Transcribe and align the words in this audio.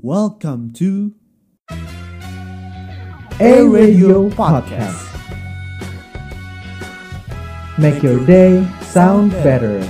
Welcome 0.00 0.72
to 0.80 1.12
A 3.36 3.68
Radio 3.68 4.32
Podcast. 4.32 4.96
Make 7.76 8.00
your 8.00 8.24
day 8.24 8.64
sound 8.80 9.36
better. 9.44 9.84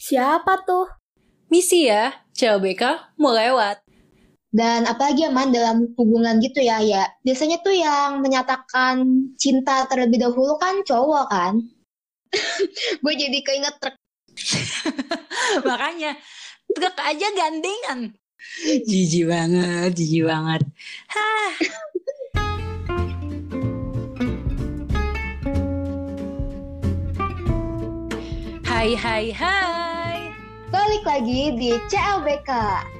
Siapa 0.00 0.64
tuh? 0.64 0.88
Misi 1.52 1.92
ya, 1.92 2.24
CLBK 2.32 3.12
mau 3.20 3.36
lewat. 3.36 3.83
Dan 4.54 4.86
apalagi 4.86 5.26
aman 5.26 5.50
dalam 5.50 5.90
hubungan 5.98 6.38
gitu 6.38 6.62
ya, 6.62 6.78
ya. 6.78 7.10
Biasanya 7.26 7.58
tuh 7.66 7.74
yang 7.74 8.22
menyatakan 8.22 9.02
cinta 9.34 9.82
terlebih 9.90 10.22
dahulu 10.22 10.54
kan 10.62 10.78
cowok 10.86 11.26
kan? 11.26 11.58
Gue 13.02 13.14
jadi 13.18 13.34
keinget 13.42 13.74
truk. 13.82 13.98
Makanya, 15.66 16.14
truk 16.70 16.96
aja 17.02 17.26
gandengan. 17.34 18.14
Jijik 18.86 19.26
banget, 19.26 19.90
jijik 19.98 20.22
banget. 20.22 20.62
Hah. 21.10 21.50
Hai, 28.62 28.94
hai, 28.94 29.34
hai. 29.34 29.73
Balik 30.94 31.10
lagi 31.10 31.42
di 31.58 31.70
CLBK, 31.90 32.50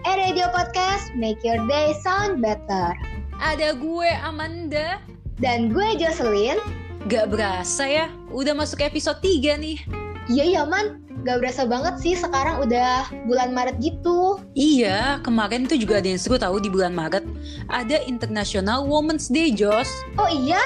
E 0.03 0.13
Radio 0.19 0.51
Podcast 0.51 1.15
Make 1.15 1.47
Your 1.47 1.63
Day 1.71 1.95
Sound 2.03 2.43
Better. 2.43 2.91
Ada 3.39 3.79
gue 3.79 4.11
Amanda. 4.19 4.99
Dan 5.39 5.71
gue 5.71 5.95
Jocelyn. 5.95 6.59
Gak 7.07 7.31
berasa 7.31 7.87
ya, 7.87 8.11
udah 8.35 8.51
masuk 8.51 8.83
episode 8.83 9.23
3 9.23 9.63
nih. 9.63 9.79
Iya 10.27 10.45
ya 10.59 10.63
man, 10.67 11.07
gak 11.23 11.39
berasa 11.39 11.71
banget 11.71 12.03
sih 12.03 12.19
sekarang 12.19 12.67
udah 12.67 13.07
bulan 13.31 13.55
Maret 13.55 13.79
gitu. 13.79 14.43
Iya, 14.59 15.23
kemarin 15.23 15.71
tuh 15.71 15.79
juga 15.79 16.03
ada 16.03 16.11
yang 16.11 16.19
seru 16.19 16.35
tahu 16.35 16.59
di 16.59 16.75
bulan 16.75 16.99
Maret. 16.99 17.23
Ada 17.71 18.03
International 18.11 18.83
Women's 18.91 19.31
Day, 19.31 19.55
Jos. 19.55 19.87
Oh 20.19 20.27
iya? 20.27 20.59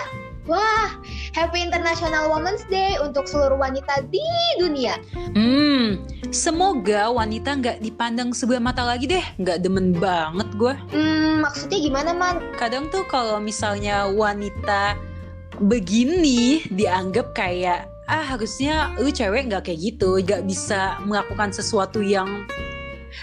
Wah, 0.49 0.97
Happy 1.37 1.61
International 1.61 2.33
Women's 2.33 2.65
Day 2.73 2.97
untuk 3.05 3.29
seluruh 3.29 3.61
wanita 3.61 4.01
di 4.09 4.25
dunia. 4.57 4.97
Hmm, 5.37 6.01
semoga 6.33 7.13
wanita 7.13 7.53
nggak 7.53 7.85
dipandang 7.85 8.33
sebelah 8.33 8.65
mata 8.65 8.81
lagi 8.81 9.13
deh. 9.13 9.21
Nggak 9.37 9.61
demen 9.61 9.93
banget 9.93 10.49
gue. 10.57 10.75
Hmm, 10.89 11.45
maksudnya 11.45 11.79
gimana 11.85 12.11
man? 12.17 12.41
Kadang 12.57 12.89
tuh 12.89 13.05
kalau 13.13 13.37
misalnya 13.45 14.09
wanita 14.09 14.97
begini 15.61 16.65
dianggap 16.73 17.37
kayak 17.37 17.93
ah 18.09 18.25
harusnya 18.25 18.97
lu 18.97 19.13
cewek 19.13 19.53
nggak 19.53 19.69
kayak 19.69 19.81
gitu, 19.85 20.17
nggak 20.25 20.49
bisa 20.49 20.97
melakukan 21.05 21.53
sesuatu 21.53 22.01
yang 22.01 22.49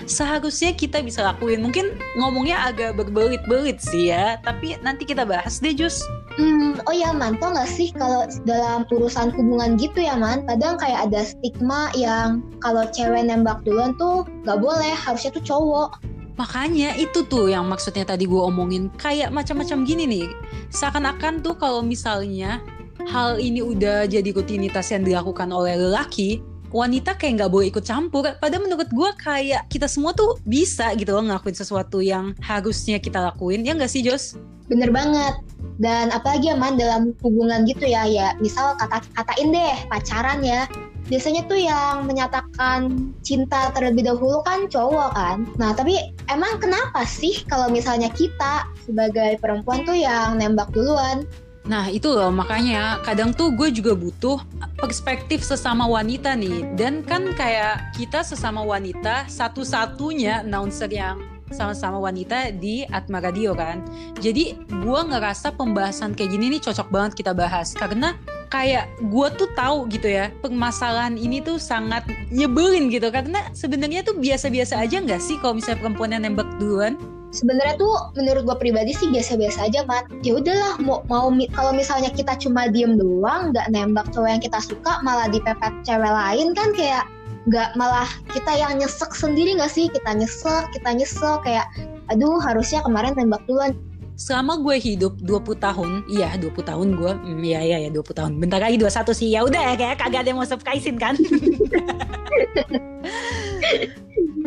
seharusnya 0.06 0.78
kita 0.78 1.02
bisa 1.02 1.26
lakuin. 1.26 1.66
Mungkin 1.66 1.98
ngomongnya 2.22 2.70
agak 2.70 2.94
berbelit-belit 3.02 3.82
sih 3.82 4.14
ya, 4.14 4.38
tapi 4.46 4.78
nanti 4.86 5.10
kita 5.10 5.26
bahas 5.26 5.58
deh 5.58 5.74
Jus. 5.74 6.06
Hmm, 6.36 6.76
oh 6.84 6.92
ya 6.92 7.16
man, 7.16 7.40
tau 7.40 7.56
gak 7.56 7.72
sih 7.72 7.96
kalau 7.96 8.28
dalam 8.44 8.84
urusan 8.92 9.32
hubungan 9.40 9.80
gitu 9.80 10.04
ya 10.04 10.20
man, 10.20 10.44
kadang 10.44 10.76
kayak 10.76 11.08
ada 11.08 11.24
stigma 11.24 11.88
yang 11.96 12.44
kalau 12.60 12.84
cewek 12.92 13.24
nembak 13.24 13.64
duluan 13.64 13.96
tuh 13.96 14.28
gak 14.44 14.60
boleh, 14.60 14.92
harusnya 14.92 15.32
tuh 15.32 15.44
cowok. 15.48 15.96
Makanya 16.36 17.00
itu 17.00 17.24
tuh 17.32 17.48
yang 17.48 17.64
maksudnya 17.72 18.04
tadi 18.04 18.28
gue 18.28 18.36
omongin 18.36 18.92
kayak 19.00 19.32
macam-macam 19.32 19.88
gini 19.88 20.04
nih. 20.04 20.28
Seakan-akan 20.76 21.40
tuh 21.40 21.56
kalau 21.56 21.80
misalnya 21.80 22.60
hal 23.08 23.40
ini 23.40 23.64
udah 23.64 24.04
jadi 24.04 24.36
rutinitas 24.36 24.92
yang 24.92 25.08
dilakukan 25.08 25.48
oleh 25.56 25.80
lelaki, 25.80 26.44
wanita 26.76 27.16
kayak 27.16 27.40
nggak 27.40 27.52
boleh 27.56 27.72
ikut 27.72 27.88
campur. 27.88 28.28
Padahal 28.44 28.68
menurut 28.68 28.92
gue 28.92 29.10
kayak 29.16 29.72
kita 29.72 29.88
semua 29.88 30.12
tuh 30.12 30.36
bisa 30.44 30.92
gitu 31.00 31.16
loh 31.16 31.24
ngelakuin 31.24 31.56
sesuatu 31.56 32.04
yang 32.04 32.36
harusnya 32.44 33.00
kita 33.00 33.24
lakuin. 33.24 33.64
Ya 33.64 33.72
nggak 33.72 33.88
sih 33.88 34.04
Jos? 34.04 34.36
Bener 34.68 34.92
banget. 34.92 35.40
Dan 35.76 36.12
apalagi 36.12 36.52
ya 36.52 36.56
dalam 36.56 37.12
hubungan 37.20 37.68
gitu 37.68 37.84
ya, 37.84 38.08
ya 38.08 38.32
misal 38.40 38.76
kata 38.80 39.04
katain 39.16 39.52
deh 39.52 39.76
pacaran 39.92 40.40
ya. 40.40 40.64
Biasanya 41.06 41.46
tuh 41.46 41.60
yang 41.62 42.10
menyatakan 42.10 43.14
cinta 43.22 43.70
terlebih 43.78 44.10
dahulu 44.10 44.42
kan 44.42 44.66
cowok 44.66 45.12
kan. 45.14 45.38
Nah 45.62 45.76
tapi 45.78 46.00
emang 46.32 46.58
kenapa 46.58 47.06
sih 47.06 47.46
kalau 47.46 47.70
misalnya 47.70 48.10
kita 48.10 48.66
sebagai 48.88 49.38
perempuan 49.38 49.86
tuh 49.86 49.94
yang 49.94 50.42
nembak 50.42 50.72
duluan? 50.74 51.28
Nah 51.66 51.90
itu 51.90 52.14
loh 52.14 52.30
makanya 52.30 53.02
kadang 53.02 53.34
tuh 53.34 53.50
gue 53.54 53.74
juga 53.74 53.98
butuh 53.98 54.38
perspektif 54.78 55.42
sesama 55.42 55.90
wanita 55.90 56.38
nih 56.38 56.78
Dan 56.78 57.02
kan 57.02 57.34
kayak 57.34 57.98
kita 57.98 58.22
sesama 58.22 58.62
wanita 58.62 59.26
satu-satunya 59.26 60.46
announcer 60.46 60.90
yang 60.94 61.35
sama-sama 61.54 62.02
wanita 62.02 62.54
di 62.56 62.88
Atma 62.90 63.22
Radio 63.22 63.54
kan? 63.54 63.86
Jadi 64.18 64.58
gue 64.70 65.02
ngerasa 65.06 65.54
pembahasan 65.54 66.18
kayak 66.18 66.34
gini 66.34 66.58
nih 66.58 66.62
cocok 66.64 66.88
banget 66.90 67.12
kita 67.22 67.32
bahas. 67.38 67.76
Karena 67.78 68.18
kayak 68.50 68.88
gue 69.12 69.28
tuh 69.36 69.50
tahu 69.58 69.90
gitu 69.90 70.08
ya 70.08 70.30
permasalahan 70.40 71.18
ini 71.18 71.42
tuh 71.44 71.62
sangat 71.62 72.06
nyebelin 72.34 72.90
gitu. 72.90 73.12
Karena 73.14 73.46
sebenarnya 73.54 74.02
tuh 74.02 74.18
biasa-biasa 74.18 74.82
aja 74.82 75.02
nggak 75.02 75.22
sih 75.22 75.38
kalau 75.44 75.60
misalnya 75.60 75.82
perempuan 75.86 76.14
yang 76.16 76.24
nembak 76.26 76.50
duluan? 76.58 76.98
Sebenarnya 77.36 77.76
tuh 77.76 77.92
menurut 78.16 78.48
gue 78.48 78.58
pribadi 78.64 78.96
sih 78.96 79.12
biasa-biasa 79.12 79.68
aja 79.68 79.84
man 79.84 80.08
ya 80.24 80.40
udahlah 80.40 80.80
mau 80.80 81.04
mau 81.12 81.28
kalau 81.52 81.76
misalnya 81.76 82.08
kita 82.08 82.32
cuma 82.40 82.72
diem 82.72 82.96
doang 82.96 83.52
nggak 83.52 83.76
nembak 83.76 84.08
cowok 84.16 84.40
yang 84.40 84.40
kita 84.40 84.56
suka 84.64 85.04
malah 85.04 85.28
dipepet 85.28 85.74
cewek 85.84 86.14
lain 86.16 86.56
kan 86.56 86.72
kayak 86.72 87.04
nggak 87.46 87.78
malah 87.78 88.10
kita 88.34 88.58
yang 88.58 88.82
nyesek 88.82 89.14
sendiri 89.14 89.54
nggak 89.58 89.70
sih? 89.70 89.86
Kita 89.90 90.18
nyesek 90.18 90.74
kita 90.74 90.90
nyesek 90.98 91.46
kayak 91.46 91.70
aduh 92.10 92.42
harusnya 92.42 92.82
kemarin 92.82 93.14
tembak 93.14 93.42
duluan. 93.46 93.78
Selama 94.16 94.64
gue 94.64 94.80
hidup 94.80 95.20
20 95.28 95.60
tahun 95.60 96.08
iya 96.08 96.32
20 96.40 96.56
tahun 96.64 96.88
gue 96.96 97.12
hmm, 97.20 97.44
iya 97.44 97.60
iya 97.62 97.78
ya 97.86 97.90
20 97.92 98.16
tahun. 98.16 98.32
Bentar 98.40 98.64
lagi 98.64 98.80
21 98.80 99.12
sih. 99.12 99.30
Ya 99.30 99.44
udah 99.44 99.62
ya 99.62 99.74
kayak 99.76 100.00
kagak 100.00 100.24
ada 100.24 100.30
yang 100.32 100.40
mau 100.40 100.48
surprisein 100.48 100.98
kan? 100.98 101.20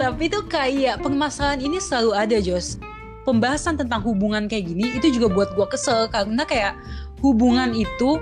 Tapi 0.00 0.25
tuh 0.31 0.47
kayak 0.47 1.03
permasalahan 1.03 1.60
ini 1.60 1.78
selalu 1.82 2.10
ada 2.16 2.38
Jos. 2.41 2.78
Pembahasan 3.28 3.76
tentang 3.76 4.00
hubungan 4.08 4.48
kayak 4.48 4.72
gini 4.72 4.88
itu 4.97 5.20
juga 5.20 5.28
buat 5.28 5.53
gue 5.53 5.66
kesel 5.69 6.08
karena 6.08 6.48
kayak 6.48 6.72
hubungan 7.20 7.76
itu 7.76 8.16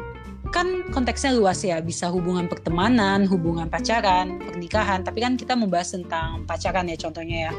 kan 0.52 0.86
konteksnya 0.90 1.34
luas 1.36 1.62
ya. 1.62 1.78
Bisa 1.82 2.10
hubungan 2.10 2.46
pertemanan 2.50 3.24
hubungan 3.26 3.70
pacaran 3.70 4.38
pernikahan. 4.42 5.02
Tapi 5.02 5.18
kan 5.22 5.34
kita 5.38 5.54
membahas 5.54 5.94
tentang 5.94 6.44
pacaran 6.48 6.88
ya 6.90 6.96
contohnya 6.98 7.50
ya. 7.50 7.52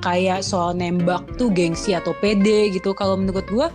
Kayak 0.00 0.40
soal 0.46 0.76
nembak 0.76 1.24
tuh 1.40 1.48
gengsi 1.50 1.94
atau 1.96 2.12
pede 2.18 2.70
gitu. 2.74 2.92
Kalau 2.92 3.18
menurut 3.18 3.46
gue 3.48 3.68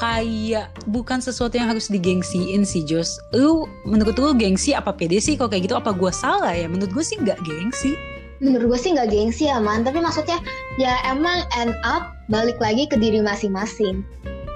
kayak 0.00 0.72
bukan 0.90 1.20
sesuatu 1.20 1.54
yang 1.54 1.70
harus 1.70 1.92
digengsiin 1.92 2.64
sih 2.66 2.82
Jos. 2.82 3.20
Lu 3.36 3.68
menurut 3.84 4.16
lu 4.16 4.32
gengsi 4.34 4.72
apa 4.72 4.94
pede 4.94 5.20
sih? 5.20 5.38
Kalau 5.38 5.52
kayak 5.52 5.70
gitu 5.70 5.76
apa 5.76 5.92
gue 5.92 6.10
salah 6.10 6.54
ya? 6.54 6.66
Menurut 6.66 6.90
gue 6.90 7.04
sih 7.04 7.20
nggak 7.20 7.38
gengsi. 7.44 7.94
Menurut 8.42 8.74
gue 8.74 8.78
sih 8.80 8.90
nggak 8.92 9.08
gengsi 9.14 9.46
ya 9.48 9.62
man 9.62 9.86
tapi 9.86 10.02
maksudnya 10.02 10.42
ya 10.76 10.98
emang 11.06 11.46
end 11.54 11.72
up 11.86 12.12
balik 12.26 12.58
lagi 12.58 12.88
ke 12.88 12.96
diri 12.98 13.20
masing-masing 13.22 14.02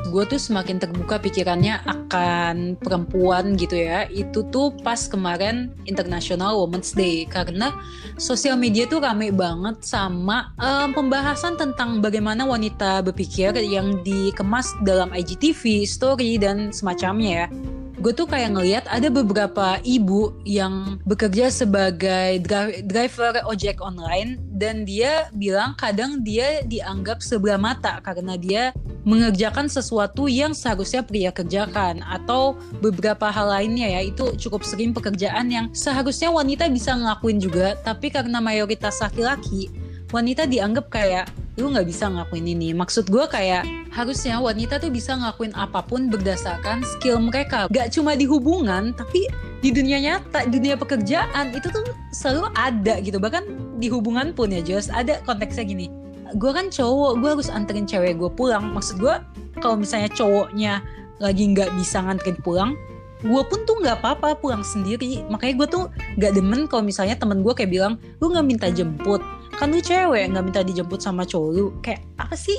gue 0.09 0.25
tuh 0.25 0.41
semakin 0.41 0.81
terbuka 0.81 1.21
pikirannya 1.21 1.85
akan 1.85 2.81
perempuan 2.81 3.55
gitu 3.55 3.77
ya. 3.77 4.09
Itu 4.09 4.49
tuh 4.49 4.75
pas 4.83 5.07
kemarin 5.07 5.71
International 5.85 6.57
Women's 6.59 6.97
Day. 6.97 7.29
Karena 7.29 7.73
sosial 8.17 8.57
media 8.57 8.89
tuh 8.89 9.05
rame 9.05 9.31
banget 9.31 9.85
sama 9.85 10.51
um, 10.59 10.97
pembahasan 10.97 11.61
tentang 11.61 12.01
bagaimana 12.01 12.49
wanita 12.49 13.05
berpikir 13.05 13.55
yang 13.61 14.01
dikemas 14.03 14.73
dalam 14.83 15.13
IGTV, 15.13 15.85
story 15.85 16.41
dan 16.41 16.73
semacamnya 16.73 17.47
ya 17.47 17.68
gue 17.98 18.14
tuh 18.14 18.31
kayak 18.31 18.54
ngeliat 18.54 18.84
ada 18.86 19.10
beberapa 19.10 19.82
ibu 19.82 20.30
yang 20.47 21.03
bekerja 21.03 21.50
sebagai 21.50 22.39
dri 22.47 22.86
driver 22.86 23.42
ojek 23.42 23.83
online 23.83 24.39
dan 24.54 24.86
dia 24.86 25.27
bilang 25.34 25.74
kadang 25.74 26.22
dia 26.22 26.62
dianggap 26.62 27.18
sebelah 27.18 27.59
mata 27.59 27.98
karena 28.06 28.39
dia 28.39 28.71
mengerjakan 29.03 29.66
sesuatu 29.66 30.30
yang 30.30 30.54
seharusnya 30.54 31.03
pria 31.03 31.34
kerjakan 31.34 31.98
atau 32.06 32.54
beberapa 32.78 33.33
hal 33.34 33.50
lainnya 33.50 33.98
ya. 33.98 34.01
Itu 34.06 34.36
cukup 34.39 34.62
sering 34.62 34.94
pekerjaan 34.94 35.51
yang 35.51 35.66
seharusnya 35.74 36.30
wanita 36.30 36.71
bisa 36.71 36.94
ngelakuin 36.94 37.42
juga 37.42 37.74
tapi 37.83 38.15
karena 38.15 38.39
mayoritas 38.39 39.03
laki-laki 39.03 39.71
wanita 40.15 40.47
dianggap 40.47 40.86
kayak 40.89 41.27
lu 41.59 41.75
nggak 41.75 41.91
bisa 41.91 42.07
ngelakuin 42.07 42.47
ini. 42.47 42.71
Maksud 42.71 43.10
gue 43.10 43.27
kayak 43.27 43.66
harusnya 43.91 44.39
wanita 44.39 44.78
tuh 44.78 44.95
bisa 44.95 45.19
ngelakuin 45.19 45.51
apa 45.59 45.83
pun 45.83 46.07
berdasarkan 46.07 46.87
skill 46.87 47.19
mereka. 47.19 47.66
Gak 47.75 47.91
cuma 47.91 48.15
di 48.15 48.25
hubungan, 48.25 48.95
tapi 48.95 49.27
di 49.59 49.75
dunia 49.75 49.99
nyata, 49.99 50.47
dunia 50.47 50.78
pekerjaan 50.78 51.51
itu 51.53 51.66
tuh 51.69 51.83
selalu 52.15 52.49
ada 52.55 53.03
gitu. 53.03 53.19
Bahkan 53.19 53.77
di 53.83 53.91
hubungan 53.91 54.31
pun 54.31 54.55
ya 54.55 54.63
Jos, 54.63 54.87
ada 54.89 55.19
konteksnya 55.27 55.66
gini. 55.66 55.91
Gue 56.39 56.55
kan 56.55 56.71
cowok, 56.71 57.19
gue 57.19 57.28
harus 57.34 57.51
anterin 57.51 57.84
cewek 57.84 58.16
gue 58.16 58.31
pulang. 58.31 58.71
Maksud 58.71 59.03
gue 59.03 59.15
kalau 59.59 59.75
misalnya 59.75 60.09
cowoknya 60.15 60.81
lagi 61.19 61.51
nggak 61.51 61.75
bisa 61.75 61.99
nganterin 61.99 62.39
pulang, 62.47 62.78
gue 63.19 63.43
pun 63.51 63.66
tuh 63.66 63.83
nggak 63.83 63.99
apa-apa 63.99 64.39
pulang 64.39 64.63
sendiri 64.63 65.27
makanya 65.27 65.54
gue 65.65 65.69
tuh 65.75 65.84
gak 66.22 66.39
demen 66.39 66.71
kalau 66.71 66.87
misalnya 66.87 67.19
temen 67.19 67.43
gue 67.43 67.51
kayak 67.51 67.75
bilang 67.75 67.99
lu 68.22 68.31
nggak 68.31 68.47
minta 68.47 68.71
jemput 68.71 69.19
kan 69.59 69.75
lu 69.75 69.83
cewek 69.83 70.31
nggak 70.31 70.45
minta 70.47 70.63
dijemput 70.63 71.03
sama 71.03 71.27
cowok 71.27 71.51
lu. 71.51 71.66
Kayak 71.83 72.07
apa 72.22 72.39
sih? 72.39 72.57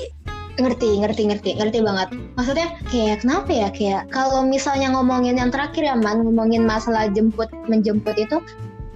Ngerti 0.60 1.00
ngerti 1.00 1.22
ngerti 1.32 1.50
ngerti 1.56 1.78
banget. 1.80 2.12
Maksudnya 2.36 2.76
kayak 2.92 3.24
kenapa 3.24 3.50
ya? 3.50 3.68
Kayak 3.72 4.02
kalau 4.12 4.44
misalnya 4.44 4.92
ngomongin 4.92 5.40
yang 5.40 5.48
terakhir 5.48 5.80
ya 5.80 5.96
man 5.96 6.20
ngomongin 6.20 6.68
masalah 6.68 7.08
jemput 7.08 7.48
menjemput 7.72 8.20
itu 8.20 8.36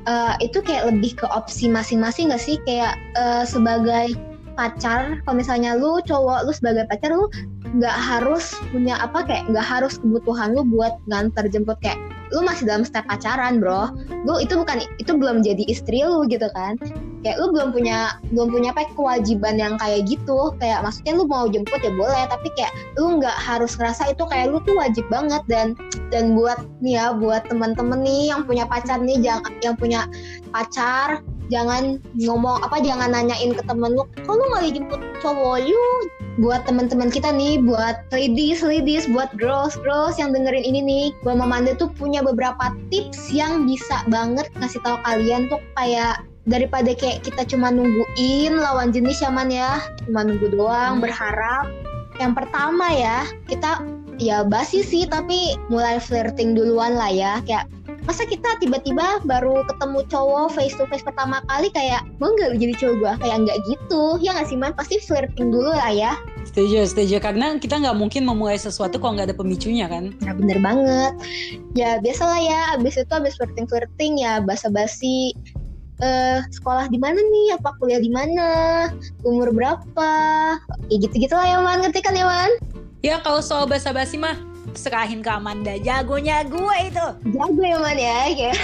uh, 0.04 0.36
itu 0.44 0.60
kayak 0.60 0.92
lebih 0.92 1.16
ke 1.16 1.26
opsi 1.32 1.72
masing-masing 1.72 2.28
gak 2.28 2.44
sih? 2.44 2.60
Kayak 2.68 3.00
uh, 3.16 3.48
sebagai 3.48 4.12
pacar 4.54 5.18
kalau 5.24 5.34
misalnya 5.40 5.74
lu 5.74 5.98
cowok 6.04 6.46
lu 6.46 6.52
sebagai 6.54 6.86
pacar 6.86 7.10
lu 7.10 7.26
nggak 7.74 7.96
harus 7.98 8.54
punya 8.70 8.94
apa 9.02 9.26
kayak 9.26 9.50
nggak 9.50 9.66
harus 9.66 9.98
kebutuhan 9.98 10.52
lu 10.52 10.62
buat 10.68 11.00
nganter 11.08 11.48
jemput. 11.48 11.80
Kayak 11.80 11.96
lu 12.36 12.44
masih 12.44 12.68
dalam 12.68 12.84
step 12.84 13.08
pacaran 13.08 13.56
bro. 13.56 13.88
Lu 14.28 14.36
itu 14.36 14.52
bukan 14.60 14.84
itu 15.00 15.16
belum 15.16 15.40
jadi 15.40 15.64
istri 15.64 16.04
lu 16.04 16.28
gitu 16.28 16.46
kan 16.52 16.76
kayak 17.24 17.40
lu 17.40 17.50
belum 17.56 17.72
punya 17.72 18.20
belum 18.30 18.52
punya 18.52 18.70
apa 18.76 18.86
kewajiban 18.92 19.56
yang 19.56 19.74
kayak 19.80 20.04
gitu. 20.04 20.52
Kayak 20.60 20.84
maksudnya 20.84 21.12
lu 21.16 21.24
mau 21.24 21.48
jemput 21.48 21.80
ya 21.80 21.90
boleh 21.96 22.24
tapi 22.28 22.52
kayak 22.54 22.72
lu 23.00 23.18
nggak 23.18 23.38
harus 23.40 23.74
ngerasa 23.80 24.12
itu 24.12 24.22
kayak 24.28 24.52
lu 24.52 24.60
tuh 24.62 24.76
wajib 24.76 25.08
banget. 25.08 25.40
Dan 25.48 25.72
dan 26.12 26.36
buat 26.36 26.60
nih 26.84 27.00
ya 27.00 27.06
buat 27.16 27.48
temen-temen 27.48 28.04
nih 28.04 28.30
yang 28.30 28.44
punya 28.44 28.68
pacar 28.68 29.00
nih 29.00 29.18
yang 29.18 29.40
yang 29.64 29.74
punya 29.74 30.04
pacar 30.52 31.24
jangan 31.52 32.00
ngomong 32.16 32.64
apa 32.64 32.80
jangan 32.80 33.12
nanyain 33.12 33.52
ke 33.52 33.60
temen 33.68 33.92
lu 33.92 34.08
kok 34.24 34.32
lu 34.32 34.44
nggak 34.52 34.64
dijemput 34.70 35.00
cowok 35.24 35.64
lu? 35.64 35.84
Buat 36.34 36.66
teman-teman 36.66 37.14
kita 37.14 37.30
nih 37.30 37.62
buat 37.62 38.10
ladies 38.10 38.60
ladies 38.60 39.06
buat 39.06 39.30
girls 39.38 39.78
girls 39.86 40.18
yang 40.18 40.34
dengerin 40.34 40.66
ini 40.66 40.80
nih 40.82 41.06
gua 41.22 41.38
Manda 41.38 41.78
tuh 41.78 41.88
punya 41.94 42.26
beberapa 42.26 42.74
tips 42.90 43.30
yang 43.30 43.70
bisa 43.70 44.02
banget 44.10 44.50
kasih 44.58 44.82
tahu 44.82 44.98
kalian 45.06 45.46
tuh 45.46 45.62
kayak 45.78 46.26
daripada 46.44 46.92
kayak 46.92 47.24
kita 47.24 47.42
cuma 47.48 47.72
nungguin 47.72 48.60
lawan 48.60 48.92
jenis 48.92 49.24
yaman 49.24 49.48
ya. 49.48 49.80
Cuma 50.04 50.24
nunggu 50.24 50.52
doang 50.52 51.00
hmm. 51.00 51.04
berharap. 51.04 51.66
Yang 52.20 52.32
pertama 52.38 52.86
ya 52.94 53.26
kita 53.50 53.82
ya 54.22 54.46
basi 54.46 54.86
sih 54.86 55.02
tapi 55.10 55.58
mulai 55.72 55.98
flirting 55.98 56.54
duluan 56.54 56.94
lah 56.94 57.10
ya. 57.10 57.32
Kayak 57.42 57.66
masa 58.04 58.28
kita 58.28 58.60
tiba-tiba 58.60 59.24
baru 59.24 59.64
ketemu 59.64 60.04
cowok 60.12 60.52
face 60.52 60.76
to 60.76 60.84
face 60.92 61.00
pertama 61.00 61.40
kali 61.48 61.72
kayak 61.72 62.04
mau 62.20 62.36
nggak 62.36 62.60
jadi 62.60 62.74
cowok 62.76 62.94
gue 63.00 63.12
kayak 63.24 63.36
nggak 63.48 63.58
gitu. 63.64 64.02
Ya 64.20 64.36
nggak 64.36 64.48
sih 64.52 64.58
man? 64.60 64.76
Pasti 64.76 65.00
flirting 65.00 65.48
dulu 65.48 65.72
lah 65.72 65.90
ya. 65.90 66.12
Setuju 66.44 66.84
setuju. 66.84 67.24
Karena 67.24 67.56
kita 67.56 67.80
nggak 67.80 67.96
mungkin 67.96 68.28
memulai 68.28 68.60
sesuatu 68.60 69.00
kalau 69.00 69.16
nggak 69.16 69.32
ada 69.32 69.36
pemicunya 69.40 69.88
kan? 69.88 70.12
Nah 70.20 70.36
bener 70.36 70.60
banget. 70.60 71.12
Ya 71.72 71.98
biasalah 71.98 72.38
ya. 72.38 72.60
Abis 72.76 73.00
itu 73.00 73.10
abis 73.10 73.34
flirting 73.40 73.66
flirting 73.66 74.20
ya 74.20 74.44
basa-basi 74.44 75.32
uh, 76.00 76.40
sekolah 76.50 76.88
di 76.88 76.98
mana 76.98 77.20
nih? 77.20 77.60
Apa 77.60 77.76
kuliah 77.78 78.00
di 78.02 78.10
mana? 78.10 78.48
Umur 79.22 79.52
berapa? 79.54 80.10
Kayak 80.88 80.98
gitu 81.10 81.14
gitu 81.28 81.34
lah 81.36 81.46
ya 81.46 81.58
man 81.60 81.84
ngerti 81.84 82.00
kan 82.02 82.16
ya 82.16 82.26
man 82.26 82.50
ya 83.04 83.20
kalau 83.20 83.44
soal 83.44 83.68
basa-basi 83.68 84.16
mah 84.16 84.40
serahin 84.72 85.20
ke 85.20 85.28
Amanda. 85.28 85.76
Jagonya 85.76 86.40
gue 86.48 86.76
itu. 86.88 87.06
Jago 87.36 87.60
ya 87.60 87.76
man 87.76 88.00
ya. 88.00 88.18
Kayak 88.32 88.56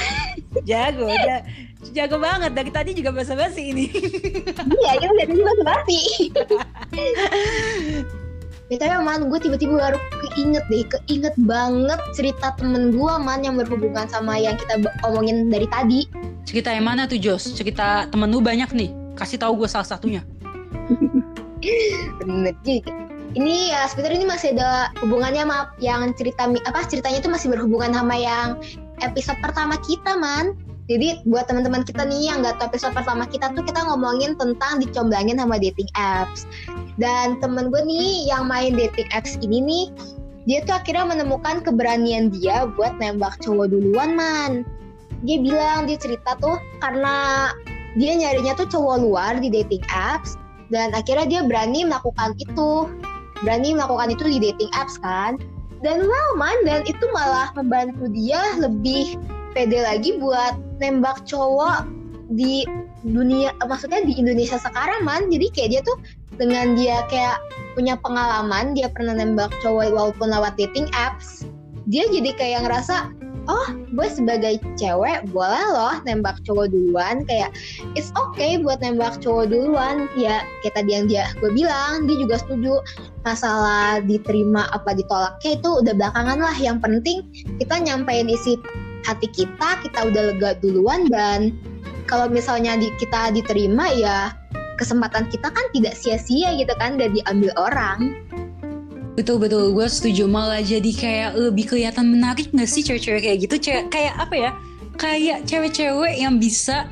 jago 0.65 1.07
ja, 1.13 1.37
jago 1.93 2.17
banget. 2.17 2.57
Dari 2.57 2.71
tadi 2.73 2.91
juga 2.97 3.13
basa 3.13 3.37
basi 3.37 3.77
ini. 3.77 3.87
Iya 4.81 4.91
itu 4.97 5.13
dari 5.21 5.29
tadi 5.29 5.43
basa 5.45 5.63
basi 5.69 6.01
ya 8.71 8.79
tapi 8.79 9.03
man 9.03 9.27
gue 9.27 9.39
tiba-tiba 9.43 9.77
baru 9.77 9.99
keinget 10.25 10.65
deh. 10.73 10.89
Keinget 10.89 11.37
banget 11.45 12.01
cerita 12.17 12.57
temen 12.57 12.97
gue 12.97 13.13
man 13.21 13.45
yang 13.45 13.61
berhubungan 13.61 14.09
sama 14.09 14.41
yang 14.41 14.57
kita 14.57 14.81
omongin 15.05 15.53
dari 15.53 15.69
tadi 15.69 16.09
cerita 16.45 16.73
yang 16.73 16.87
mana 16.87 17.07
tuh 17.07 17.21
Jos? 17.21 17.55
Cerita 17.55 18.09
temen 18.09 18.31
lu 18.31 18.43
banyak 18.43 18.71
nih. 18.73 18.91
Kasih 19.17 19.41
tahu 19.41 19.65
gue 19.65 19.69
salah 19.69 19.87
satunya. 19.87 20.25
Bener 22.21 22.55
juga. 22.65 22.93
Ini 23.31 23.71
ya 23.71 23.87
sebenarnya 23.87 24.19
ini 24.19 24.27
masih 24.27 24.49
ada 24.59 24.91
hubungannya 24.99 25.47
maaf 25.47 25.71
yang 25.79 26.11
cerita 26.19 26.51
apa 26.51 26.83
ceritanya 26.91 27.23
itu 27.23 27.31
masih 27.31 27.55
berhubungan 27.55 27.95
sama 27.95 28.19
yang 28.19 28.59
episode 29.07 29.39
pertama 29.39 29.79
kita 29.87 30.19
man. 30.19 30.59
Jadi 30.91 31.23
buat 31.23 31.47
teman-teman 31.47 31.87
kita 31.87 32.03
nih 32.03 32.27
yang 32.27 32.43
nggak 32.43 32.59
tahu 32.59 32.75
episode 32.75 32.91
pertama 32.99 33.23
kita 33.31 33.55
tuh 33.55 33.63
kita 33.63 33.87
ngomongin 33.87 34.35
tentang 34.35 34.83
dicomblangin 34.83 35.39
sama 35.39 35.63
dating 35.63 35.87
apps. 35.95 36.51
Dan 36.99 37.39
temen 37.39 37.71
gue 37.71 37.83
nih 37.87 38.27
yang 38.27 38.51
main 38.51 38.75
dating 38.75 39.07
apps 39.15 39.39
ini 39.39 39.63
nih 39.63 39.87
dia 40.49 40.65
tuh 40.67 40.75
akhirnya 40.75 41.07
menemukan 41.07 41.63
keberanian 41.63 42.33
dia 42.35 42.67
buat 42.75 42.97
nembak 42.99 43.39
cowok 43.45 43.71
duluan 43.71 44.19
man 44.19 44.67
dia 45.25 45.37
bilang 45.41 45.85
dia 45.85 46.01
cerita 46.01 46.37
tuh 46.41 46.57
karena 46.81 47.51
dia 47.99 48.15
nyarinya 48.17 48.55
tuh 48.55 48.71
cowok 48.71 48.97
luar 49.03 49.33
di 49.43 49.51
dating 49.51 49.83
apps 49.91 50.41
dan 50.71 50.95
akhirnya 50.95 51.27
dia 51.27 51.41
berani 51.43 51.85
melakukan 51.85 52.39
itu. 52.39 52.89
Berani 53.43 53.73
melakukan 53.75 54.15
itu 54.15 54.25
di 54.27 54.39
dating 54.39 54.71
apps 54.77 54.97
kan. 55.03 55.37
Dan 55.81 56.05
man 56.37 56.57
dan 56.69 56.85
itu 56.85 57.05
malah 57.11 57.51
membantu 57.57 58.07
dia 58.13 58.39
lebih 58.61 59.17
pede 59.57 59.81
lagi 59.81 60.21
buat 60.21 60.61
nembak 60.79 61.25
cowok 61.25 61.89
di 62.37 62.69
dunia 63.01 63.51
maksudnya 63.65 64.05
di 64.05 64.15
Indonesia 64.15 64.61
sekarang 64.61 65.03
man. 65.03 65.27
Jadi 65.33 65.51
kayak 65.51 65.69
dia 65.75 65.81
tuh 65.83 65.99
dengan 66.39 66.79
dia 66.79 67.03
kayak 67.11 67.43
punya 67.75 67.99
pengalaman 67.99 68.73
dia 68.73 68.89
pernah 68.93 69.17
nembak 69.19 69.51
cowok 69.65 69.93
walaupun 69.93 70.31
lewat 70.31 70.57
dating 70.57 70.89
apps 70.97 71.45
dia 71.89 72.07
jadi 72.09 72.33
kayak 72.39 72.61
ngerasa 72.65 73.13
oh 73.51 73.67
gue 73.91 74.07
sebagai 74.07 74.63
cewek 74.79 75.27
boleh 75.35 75.65
loh 75.75 75.99
nembak 76.07 76.39
cowok 76.47 76.71
duluan. 76.71 77.27
Kayak 77.27 77.51
it's 77.99 78.15
okay 78.15 78.63
buat 78.63 78.79
nembak 78.79 79.19
cowok 79.19 79.51
duluan. 79.51 80.07
Ya 80.15 80.47
kayak 80.63 80.79
tadi 80.79 80.91
yang 80.95 81.11
dia 81.11 81.27
gue 81.43 81.51
bilang 81.51 82.07
dia 82.07 82.17
juga 82.23 82.39
setuju. 82.39 82.79
Masalah 83.27 84.01
diterima 84.07 84.71
apa 84.71 84.95
ditolaknya 84.95 85.59
itu 85.59 85.71
udah 85.83 85.93
belakangan 85.99 86.39
lah. 86.39 86.57
Yang 86.57 86.79
penting 86.87 87.19
kita 87.59 87.75
nyampein 87.83 88.31
isi 88.31 88.55
hati 89.03 89.27
kita 89.35 89.83
kita 89.83 89.99
udah 90.07 90.23
lega 90.33 90.51
duluan. 90.63 91.11
Dan 91.11 91.59
kalau 92.07 92.31
misalnya 92.31 92.79
di, 92.79 92.95
kita 93.03 93.35
diterima 93.35 93.91
ya 93.91 94.35
kesempatan 94.81 95.29
kita 95.29 95.53
kan 95.53 95.67
tidak 95.77 95.93
sia-sia 95.93 96.57
gitu 96.57 96.73
kan 96.81 96.97
dan 96.97 97.13
diambil 97.13 97.53
orang 97.61 98.17
Betul 99.21 99.37
betul, 99.37 99.77
gue 99.77 99.85
setuju 99.85 100.25
malah 100.25 100.65
jadi 100.65 100.89
kayak 100.97 101.31
lebih 101.37 101.69
kelihatan 101.69 102.09
menarik 102.09 102.49
gak 102.57 102.65
sih 102.65 102.81
cewek-cewek 102.81 103.21
kayak 103.21 103.39
gitu? 103.45 103.69
Cewek, 103.69 103.93
kayak 103.93 104.17
apa 104.17 104.33
ya? 104.33 104.51
Kayak 104.97 105.45
cewek-cewek 105.45 106.25
yang 106.25 106.41
bisa 106.41 106.89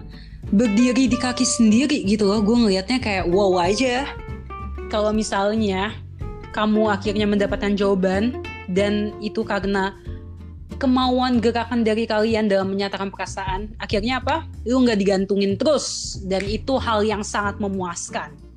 berdiri 0.52 1.08
di 1.08 1.16
kaki 1.16 1.48
sendiri 1.48 2.04
gitu 2.04 2.28
loh. 2.28 2.44
Gue 2.44 2.60
ngelihatnya 2.60 3.00
kayak 3.00 3.32
wow 3.32 3.64
aja. 3.64 4.04
Kalau 4.92 5.08
misalnya 5.16 5.96
kamu 6.52 6.92
akhirnya 6.92 7.24
mendapatkan 7.24 7.72
jawaban 7.72 8.44
dan 8.68 9.16
itu 9.24 9.40
karena 9.40 9.96
kemauan 10.76 11.40
gerakan 11.40 11.80
dari 11.80 12.04
kalian 12.04 12.44
dalam 12.44 12.68
menyatakan 12.68 13.08
perasaan, 13.08 13.72
akhirnya 13.80 14.20
apa? 14.20 14.44
Lu 14.68 14.84
nggak 14.84 15.00
digantungin 15.00 15.56
terus 15.56 16.20
dan 16.28 16.44
itu 16.44 16.76
hal 16.76 17.08
yang 17.08 17.24
sangat 17.24 17.56
memuaskan 17.56 18.47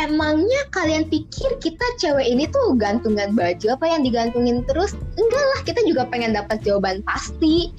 emangnya 0.00 0.62
kalian 0.72 1.04
pikir 1.08 1.50
kita 1.60 1.86
cewek 2.00 2.24
ini 2.24 2.48
tuh 2.48 2.76
gantungan 2.76 3.36
baju 3.36 3.66
apa 3.76 3.84
yang 3.84 4.00
digantungin 4.04 4.64
terus? 4.64 4.96
Enggak 5.20 5.44
lah, 5.44 5.60
kita 5.64 5.80
juga 5.84 6.02
pengen 6.08 6.32
dapat 6.32 6.64
jawaban 6.64 7.04
pasti. 7.04 7.72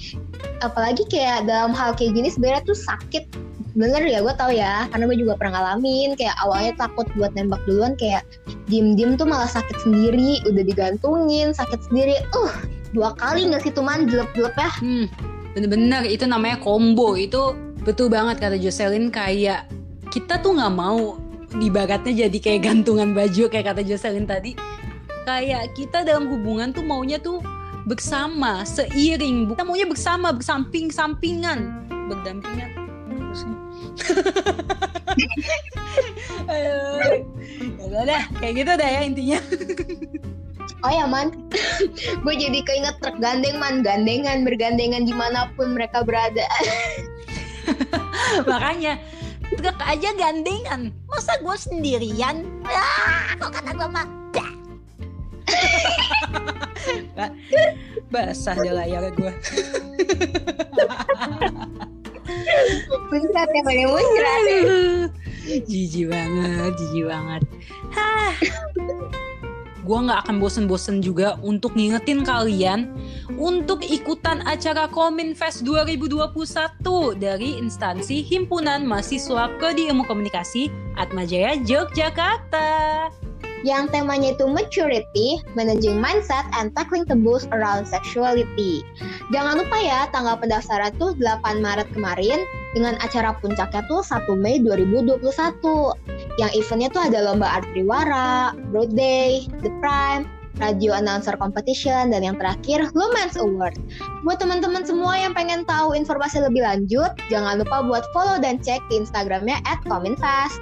Apalagi 0.62 1.06
kayak 1.10 1.48
dalam 1.50 1.74
hal 1.74 1.94
kayak 1.98 2.14
gini 2.14 2.28
sebenarnya 2.30 2.62
tuh 2.66 2.78
sakit. 2.78 3.24
Bener 3.74 4.06
ya, 4.06 4.22
gue 4.22 4.34
tau 4.38 4.54
ya, 4.54 4.86
karena 4.94 5.10
gue 5.10 5.18
juga 5.18 5.34
pernah 5.34 5.58
ngalamin. 5.58 6.14
Kayak 6.14 6.38
awalnya 6.46 6.72
takut 6.78 7.10
buat 7.18 7.34
nembak 7.34 7.58
duluan, 7.66 7.98
kayak 7.98 8.22
diem-diem 8.70 9.18
tuh 9.18 9.26
malah 9.26 9.50
sakit 9.50 9.82
sendiri. 9.82 10.38
Udah 10.46 10.62
digantungin, 10.62 11.50
sakit 11.50 11.82
sendiri. 11.90 12.22
Uh, 12.30 12.54
dua 12.94 13.10
kali 13.18 13.50
gak 13.50 13.66
sih 13.66 13.74
teman 13.74 14.06
jelek-jelek 14.06 14.54
ya? 14.54 14.70
Hmm, 14.78 15.06
bener-bener 15.58 16.06
itu 16.06 16.22
namanya 16.22 16.62
combo. 16.62 17.18
Itu 17.18 17.58
betul 17.82 18.08
banget 18.08 18.38
kata 18.38 18.56
Jocelyn 18.62 19.10
kayak 19.10 19.66
kita 20.14 20.38
tuh 20.38 20.54
nggak 20.54 20.74
mau 20.78 21.18
di 21.58 21.70
baratnya 21.70 22.26
jadi 22.26 22.38
kayak 22.42 22.60
gantungan 22.66 23.14
baju 23.14 23.46
kayak 23.46 23.66
kata 23.70 23.82
Jocelyn 23.86 24.26
tadi. 24.26 24.58
Kayak 25.24 25.72
kita 25.72 26.04
dalam 26.04 26.28
hubungan 26.28 26.74
tuh 26.74 26.84
maunya 26.84 27.16
tuh 27.16 27.40
bersama 27.88 28.66
seiring. 28.66 29.54
Kita 29.54 29.62
maunya 29.64 29.86
bersama 29.88 30.34
bersamping 30.34 30.90
sampingan. 30.90 31.88
Berdampingan. 32.10 32.70
Ya 37.88 37.94
udah 38.04 38.22
kayak 38.42 38.54
gitu 38.58 38.72
dah 38.74 38.88
ya 38.90 39.00
intinya. 39.06 39.38
Oh 40.84 40.92
ya 40.92 41.08
man, 41.08 41.32
gue 42.20 42.34
jadi 42.36 42.60
keinget 42.60 43.00
truk 43.00 43.16
gandeng 43.16 43.56
man, 43.56 43.80
gandengan 43.80 44.44
bergandengan 44.44 45.08
di 45.08 45.16
mana 45.16 45.48
pun 45.56 45.72
mereka 45.72 46.04
berada. 46.04 46.44
Makanya 48.50 49.00
truk 49.56 49.80
aja 49.80 50.12
gandengan 50.12 50.92
masa 51.14 51.38
gue 51.38 51.54
sendirian 51.54 52.42
ah 52.66 53.38
kok 53.38 53.54
kata 53.54 53.70
gue 53.70 53.88
mah 53.88 54.06
Basah 58.12 58.54
deh 58.58 58.70
layar 58.70 59.10
gue. 59.16 59.32
Muncrat 63.10 63.48
ya 63.50 63.62
pakai 63.64 63.86
muncrat. 63.90 64.42
Jijik 65.66 66.10
banget, 66.10 66.72
jijik 66.78 67.04
banget. 67.10 67.42
Gue 69.84 69.98
nggak 70.00 70.24
akan 70.24 70.40
bosen-bosen 70.40 71.04
juga 71.04 71.36
untuk 71.44 71.76
ngingetin 71.76 72.24
kalian 72.24 72.88
untuk 73.36 73.84
ikutan 73.84 74.40
acara 74.48 74.88
Kominfest 74.88 75.60
2021 75.68 77.20
dari 77.20 77.60
instansi 77.60 78.24
Himpunan 78.24 78.88
Mahasiswa 78.88 79.52
Prodi 79.60 79.92
Ilmu 79.92 80.08
Komunikasi 80.08 80.72
Atmajaya 80.96 81.60
Yogyakarta. 81.68 83.12
Yang 83.64 83.96
temanya 83.96 84.36
itu 84.36 84.44
maturity, 84.44 85.40
managing 85.56 85.96
mindset, 85.96 86.44
and 86.52 86.76
tackling 86.76 87.08
taboos 87.08 87.48
around 87.48 87.88
sexuality. 87.88 88.84
Jangan 89.32 89.64
lupa 89.64 89.80
ya, 89.80 90.04
tanggal 90.12 90.36
pendaftaran 90.36 90.92
tuh 91.00 91.16
8 91.16 91.64
Maret 91.64 91.88
kemarin 91.96 92.44
dengan 92.76 93.00
acara 93.00 93.32
puncaknya 93.40 93.80
tuh 93.88 94.04
1 94.04 94.36
Mei 94.36 94.60
2021. 94.60 95.96
Yang 96.34 96.50
eventnya 96.66 96.88
tuh 96.90 97.02
ada 97.06 97.18
lomba 97.22 97.46
art 97.46 97.66
priwara, 97.70 98.50
Broad 98.74 98.90
Day, 98.98 99.46
The 99.62 99.70
Prime, 99.78 100.26
Radio 100.58 100.94
Announcer 100.94 101.38
Competition, 101.38 102.10
dan 102.10 102.26
yang 102.26 102.34
terakhir 102.38 102.90
Lumens 102.94 103.38
Award. 103.38 103.78
Buat 104.26 104.42
teman-teman 104.42 104.82
semua 104.82 105.14
yang 105.14 105.30
pengen 105.30 105.62
tahu 105.62 105.94
informasi 105.94 106.42
lebih 106.42 106.66
lanjut, 106.66 107.14
jangan 107.30 107.62
lupa 107.62 107.86
buat 107.86 108.04
follow 108.10 108.42
dan 108.42 108.58
cek 108.58 108.82
di 108.90 109.02
Instagramnya 109.02 109.62
at 109.62 109.78
Kominfast. 109.86 110.58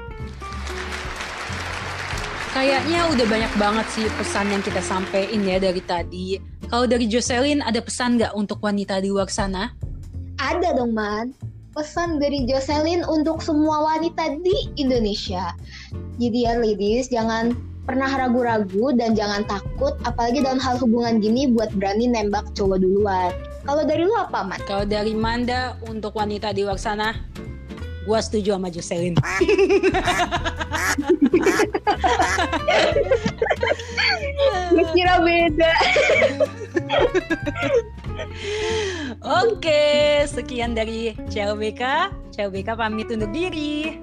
Kayaknya 2.53 3.09
udah 3.09 3.27
banyak 3.33 3.53
banget 3.57 3.87
sih 3.97 4.05
pesan 4.21 4.53
yang 4.53 4.61
kita 4.61 4.85
sampein 4.85 5.41
ya 5.41 5.57
dari 5.57 5.81
tadi. 5.81 6.37
Kalau 6.69 6.85
dari 6.85 7.09
Jocelyn 7.09 7.65
ada 7.65 7.81
pesan 7.81 8.21
nggak 8.21 8.37
untuk 8.37 8.61
wanita 8.61 9.01
di 9.01 9.09
luar 9.09 9.33
sana? 9.33 9.73
Ada 10.37 10.77
dong, 10.77 10.93
Man. 10.93 11.33
Pesan 11.73 12.21
dari 12.21 12.45
Jocelyn 12.45 13.01
untuk 13.09 13.41
semua 13.41 13.81
wanita 13.81 14.37
di 14.45 14.69
Indonesia. 14.77 15.57
Jadi 16.21 16.45
ya 16.45 16.61
ladies, 16.61 17.09
jangan 17.09 17.57
pernah 17.89 18.13
ragu-ragu 18.13 18.93
dan 18.93 19.17
jangan 19.17 19.41
takut 19.49 19.97
apalagi 20.05 20.45
dalam 20.45 20.61
hal 20.61 20.77
hubungan 20.77 21.17
gini 21.17 21.49
buat 21.49 21.73
berani 21.73 22.13
nembak 22.13 22.53
cowok 22.53 22.77
duluan. 22.77 23.33
Kalau 23.65 23.89
dari 23.89 24.05
lu 24.05 24.13
apa, 24.13 24.45
Man? 24.45 24.61
Kalau 24.69 24.85
dari 24.85 25.17
Manda 25.17 25.81
untuk 25.89 26.13
wanita 26.13 26.53
di 26.53 26.61
luar 26.61 26.77
sana, 26.77 27.17
gua 28.05 28.21
setuju 28.21 28.61
sama 28.61 28.69
Jocelyn. 28.69 29.17
Gue 34.73 34.85
kira 34.93 35.25
beda. 35.25 35.73
Oke, 39.23 40.27
sekian 40.27 40.75
dari 40.75 41.15
CLBK. 41.31 42.11
CLBK 42.35 42.75
pamit 42.75 43.07
undur 43.07 43.31
diri. 43.31 44.03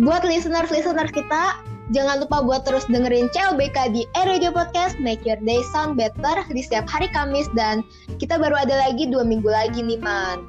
Buat 0.00 0.24
listener-listener 0.24 1.04
kita, 1.12 1.60
jangan 1.92 2.24
lupa 2.24 2.40
buat 2.40 2.64
terus 2.64 2.88
dengerin 2.88 3.28
CLBK 3.28 3.92
di 3.92 4.08
Radio 4.16 4.48
Podcast 4.48 4.96
Make 5.04 5.20
Your 5.28 5.36
Day 5.44 5.60
Sound 5.76 6.00
Better 6.00 6.48
di 6.48 6.64
setiap 6.64 6.88
hari 6.88 7.12
Kamis 7.12 7.44
dan 7.52 7.84
kita 8.16 8.40
baru 8.40 8.56
ada 8.56 8.88
lagi 8.88 9.04
dua 9.12 9.20
minggu 9.20 9.52
lagi 9.52 9.84
nih, 9.84 10.00
Man. 10.00 10.40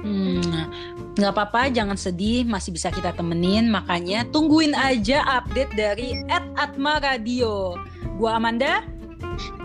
Hmm, 0.00 0.72
nggak 1.20 1.32
apa-apa, 1.36 1.68
jangan 1.68 2.00
sedih, 2.00 2.48
masih 2.48 2.72
bisa 2.72 2.88
kita 2.88 3.12
temenin. 3.12 3.68
Makanya 3.68 4.24
tungguin 4.32 4.72
aja 4.72 5.20
update 5.28 5.76
dari 5.76 6.24
Atma 6.56 7.04
Radio. 7.04 7.76
Gua 8.16 8.40
Amanda. 8.40 8.80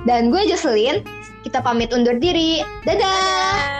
Dan 0.03 0.27
gue 0.27 0.43
Jocelyn, 0.43 1.07
kita 1.47 1.63
pamit 1.63 1.95
undur 1.95 2.19
diri. 2.19 2.59
Dadah! 2.83 2.99
Dadah. 2.99 3.76